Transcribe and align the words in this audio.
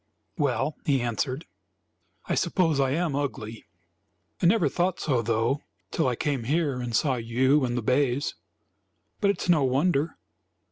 "Well," 0.39 0.77
he 0.83 0.99
answered, 1.03 1.45
"I 2.25 2.33
suppose 2.33 2.79
I 2.79 2.89
am 2.89 3.15
ugly. 3.15 3.65
I 4.41 4.47
never 4.47 4.67
thought 4.67 4.99
so, 4.99 5.21
though, 5.21 5.61
till 5.91 6.07
I 6.07 6.15
came 6.15 6.45
here 6.45 6.81
and 6.81 6.95
saw 6.95 7.17
you 7.17 7.63
and 7.65 7.77
the 7.77 7.83
bays. 7.83 8.33
But 9.19 9.29
it 9.29 9.43
is 9.43 9.47
no 9.49 9.63
wonder. 9.63 10.17